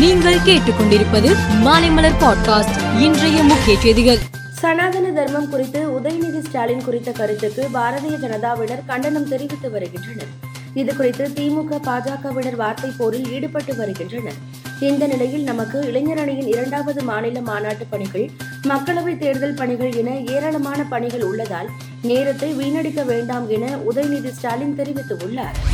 [0.00, 4.18] நீங்கள் கேட்டுக்கொண்டிருப்பது மாலைமலர் பாட்காஸ்ட் இன்றைய முக்கிய செய்திகள்.
[4.50, 10.26] சனாதன தர்மம் குறித்து உதயநிதி ஸ்டாலின் குறித்த கருத்துக்கு பாரதிய ஜனதாவினர் கண்டனம் தெரிவித்து வருகின்றனர்.
[10.74, 14.34] இது குறித்து திமுக பாஜகவினர் வார்த்தை போரில் ஈடுபட்டு வருகின்றனர்.
[14.80, 18.30] இந்த நிலையில் நமக்கு இளைஞரணியின் இரண்டாவது மாநில மாநாட்டு பணிகள்
[18.68, 21.68] மக்களவைத் தேர்தல் பணிகள் என ஏராளமான பணிகள் உள்ளதால்
[22.02, 25.69] நேரத்தை வீணடிக்க வேண்டாம் என உதயநிதி ஸ்டாலின் தெரிவித்துள்ளார்.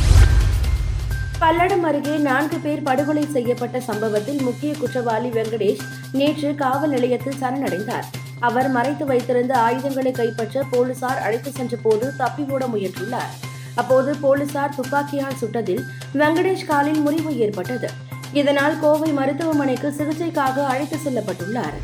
[1.41, 8.07] பல்லடம் அருகே நான்கு பேர் படுகொலை செய்யப்பட்ட சம்பவத்தில் முக்கிய குற்றவாளி வெங்கடேஷ் நேற்று காவல் நிலையத்தில் சரணடைந்தார்.
[8.39, 13.33] அவர் மறைத்து வைத்திருந்த ஆயுதங்களை கைப்பற்ற போலீசார் அழைத்து சென்ற போது தப்பி ஓட முயன்றுள்ளார்.
[13.75, 15.83] அப்போது போலீசார் துப்பாக்கியால் சுட்டதில்
[16.13, 17.89] வெங்கடேஷ் காலில் முறிவு ஏற்பட்டது.
[18.33, 21.77] இதனால் கோவை மருத்துவமனைக்கு சிகிச்சைக்காக அழைத்து செல்லப்பட்டுள்ளார்.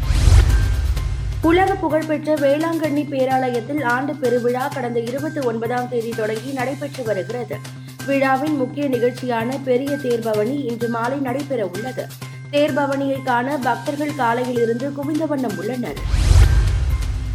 [1.41, 7.57] உலக புகழ்பெற்ற வேளாங்கண்ணி பேராலயத்தில் ஆண்டு பெருவிழா கடந்த இருபத்தி ஒன்பதாம் தேதி தொடங்கி நடைபெற்று வருகிறது.
[8.05, 12.07] விழாவின் முக்கிய நிகழ்ச்சியான பெரிய தேர்பவனி இன்று மாலை நடைபெற உள்ளது.
[12.51, 15.99] தேர்பவனியை காண பக்தர்கள் காலையில் இருந்து குவிந்த வண்ணம் உள்ளனர்.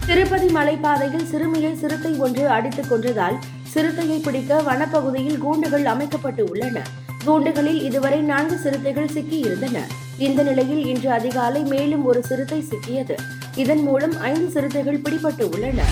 [0.06, 3.38] திருப்பதி மலைப்பாதையில் சிறுமியை சிறுத்தை ஒன்று அடித்துக் கொன்றதால்
[3.74, 6.82] சிறுத்தையை பிடிக்க வனப்பகுதியில் கூண்டுகள் அமைக்கப்பட்டு உள்ளன.
[7.26, 9.78] கூண்டுகளில் இதுவரை நான்கு சிறுத்தைகள் சிக்கியிருந்தன.
[10.18, 13.16] இந்த நிலையில் இன்று அதிகாலை மேலும் ஒரு சிறுத்தை சிக்கியது.
[13.54, 15.82] இதன் மூலம் ஐந்து சிறுத்தைகள் பிடிபட்டு உள்ளன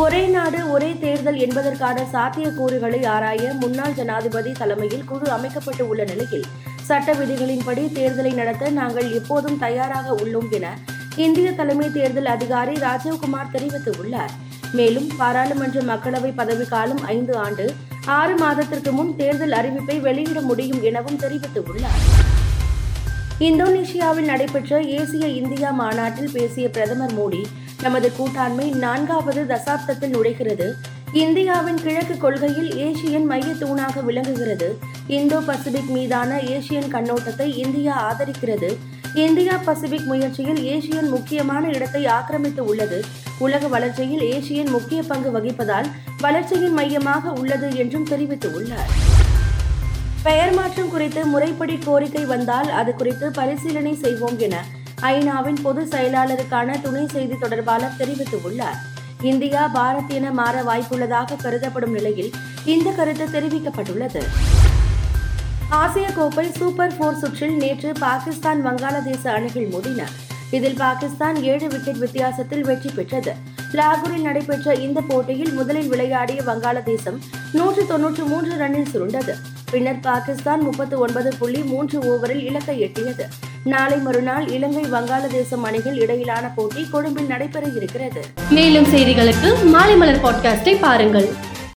[0.00, 6.44] ஒரே நாடு ஒரே தேர்தல் என்பதற்கான சாத்தியக்கூறுகளை ஆராய முன்னாள் ஜனாதிபதி தலைமையில் குழு அமைக்கப்பட்டு உள்ள நிலையில்
[6.88, 10.66] சட்ட விதிகளின்படி தேர்தலை நடத்த நாங்கள் எப்போதும் தயாராக உள்ளோம் என
[11.16, 14.34] இந்திய தலைமை தேர்தல் அதிகாரி ராஜீவ்குமார் தெரிவித்துள்ளார்.
[14.72, 17.66] மேலும் பாராளுமன்ற மக்களவை பதவிக்காலம் ஐந்து ஆண்டு
[18.04, 22.02] ஆறு மாதத்திற்கு முன் தேர்தல் அறிவிப்பை வெளியிட முடியும் எனவும் தெரிவித்துள்ளார்.
[23.38, 27.42] இந்தோனேஷியாவில் நடைபெற்ற ஏசிய இந்தியா மாநாட்டில் பேசிய பிரதமர் மோடி
[27.82, 30.74] நமது கூட்டாண்மை நான்காவது தசாப்தத்தில் நுழைகிறது
[31.12, 34.78] இந்தியாவின் கிழக்கு கொள்கையில் ஏசியன் மைய தூணாக விளங்குகிறது.
[35.06, 38.70] இந்தோ பசிபிக் மீதான ஏசியன் கண்ணோட்டத்தை இந்தியா ஆதரிக்கிறது.
[39.14, 43.04] இந்தியா பசிபிக் முயற்சியில் ஏசியன் முக்கியமான இடத்தை ஆக்கிரமித்து உள்ளது.
[43.38, 45.88] உலக வளர்ச்சியில் ஏசியன் முக்கிய பங்கு வகிப்பதால்
[46.20, 48.90] வளர்ச்சியின் மையமாக உள்ளது என்றும் தெரிவித்துள்ளார்.
[50.22, 54.56] பெயர் மாற்றம் குறித்து முறைப்படி கோரிக்கை வந்தால் அது குறித்து பரிசீலனை செய்வோம் என
[55.02, 58.78] ஐநாவின் பொது செயலாளருக்கான துணை செய்தி தொடர்பாளர் தெரிவித்துள்ளார்.
[59.22, 62.30] இந்தியா பாரத் என மாற வாய்ப்புள்ளதாக கருதப்படும் நிலையில்
[62.64, 64.22] இந்த கருத்து தெரிவிக்கப்பட்டுள்ளது.
[65.68, 70.02] ஆசிய கோப்பை சூப்பர் போர் சுற்றில் நேற்று பாகிஸ்தான் வங்காளதேச அணிகள் மோதின.
[70.50, 73.34] இதில் பாகிஸ்தான் ஏழு விக்கெட் வித்தியாசத்தில் வெற்றி பெற்றது.
[73.72, 77.18] லாகூரில் நடைபெற்ற இந்த போட்டியில் முதலில் விளையாடிய வங்காளதேசம்
[77.52, 79.34] நூற்று தொன்னூற்று மூன்று ரன்னில் சுருண்டது.
[79.70, 83.28] பின்னர் பாகிஸ்தான் முப்பத்து ஒன்பது புள்ளி மூன்று ஓவரில் இலக்கை எட்டியது.
[83.64, 88.22] நாளை மறுநாள் இலங்கை வங்காளதேசம் அணிகள் இடையிலான போட்டி கொழும்பில் நடைபெற இருக்கிறது.
[88.50, 91.28] மேலும் செய்திகளுக்கு மாலை மலர் பாட்காஸ்டை பாருங்கள்.